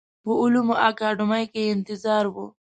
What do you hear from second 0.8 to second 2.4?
اکاډمۍ کې یې انتظار و.